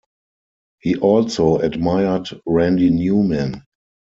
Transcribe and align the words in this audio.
He 0.79 0.95
also 0.95 1.57
admired 1.59 2.29
Randy 2.47 2.89
Newman. 2.89 3.61